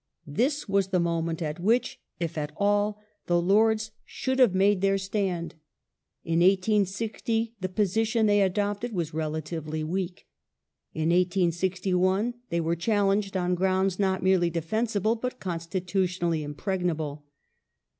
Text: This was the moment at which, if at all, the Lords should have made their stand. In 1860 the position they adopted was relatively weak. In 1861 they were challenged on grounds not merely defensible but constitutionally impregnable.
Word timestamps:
This 0.25 0.67
was 0.67 0.87
the 0.87 0.99
moment 0.99 1.43
at 1.43 1.59
which, 1.59 1.99
if 2.19 2.35
at 2.35 2.51
all, 2.57 2.99
the 3.27 3.39
Lords 3.39 3.91
should 4.03 4.39
have 4.39 4.55
made 4.55 4.81
their 4.81 4.97
stand. 4.97 5.53
In 6.23 6.39
1860 6.39 7.53
the 7.61 7.69
position 7.69 8.25
they 8.25 8.41
adopted 8.41 8.93
was 8.93 9.13
relatively 9.13 9.83
weak. 9.83 10.25
In 10.95 11.09
1861 11.09 12.33
they 12.49 12.59
were 12.59 12.75
challenged 12.75 13.37
on 13.37 13.53
grounds 13.53 13.99
not 13.99 14.23
merely 14.23 14.49
defensible 14.49 15.15
but 15.15 15.39
constitutionally 15.39 16.41
impregnable. 16.41 17.23